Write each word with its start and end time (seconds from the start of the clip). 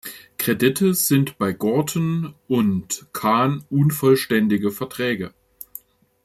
Kredite 0.39 0.95
sind 0.95 1.37
bei 1.37 1.53
Gorton 1.53 2.33
und 2.47 3.05
Kahn 3.13 3.63
unvollständige 3.69 4.71
Verträge. 4.71 5.31